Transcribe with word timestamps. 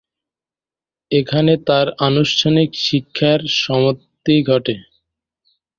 এখানেই 1.11 1.59
তার 1.67 1.87
আনুষ্ঠানিক 2.07 2.69
শিক্ষার 2.85 3.39
সমাপ্তি 3.61 4.35
ঘটে। 4.47 4.75